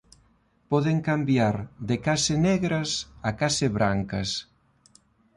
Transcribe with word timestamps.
Poden 0.75 0.97
cambiar 1.07 1.57
de 1.91 1.97
case 2.07 2.35
negras 2.47 2.89
a 3.29 3.35
case 3.41 3.67
brancas. 3.77 4.29